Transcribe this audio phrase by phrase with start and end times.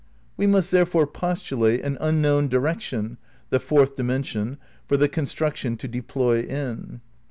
[0.35, 3.19] We must therefore postulate an unknown direction
[3.51, 7.01] (the fourth dimension) for the construc tion to deploy in.